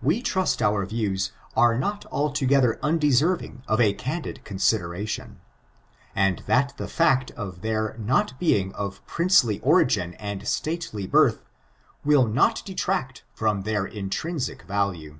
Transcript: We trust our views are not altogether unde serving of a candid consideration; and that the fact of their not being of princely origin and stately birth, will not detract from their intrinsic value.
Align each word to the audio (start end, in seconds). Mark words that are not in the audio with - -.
We 0.00 0.22
trust 0.22 0.62
our 0.62 0.86
views 0.86 1.32
are 1.56 1.76
not 1.76 2.06
altogether 2.12 2.78
unde 2.80 3.12
serving 3.12 3.64
of 3.66 3.80
a 3.80 3.92
candid 3.92 4.44
consideration; 4.44 5.40
and 6.14 6.44
that 6.46 6.74
the 6.76 6.86
fact 6.86 7.32
of 7.32 7.60
their 7.60 7.96
not 7.98 8.38
being 8.38 8.72
of 8.74 9.04
princely 9.04 9.58
origin 9.58 10.14
and 10.14 10.46
stately 10.46 11.08
birth, 11.08 11.42
will 12.04 12.28
not 12.28 12.62
detract 12.64 13.24
from 13.34 13.62
their 13.62 13.84
intrinsic 13.84 14.62
value. 14.62 15.18